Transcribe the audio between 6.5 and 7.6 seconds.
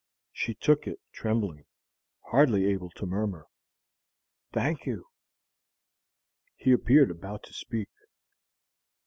He appeared about to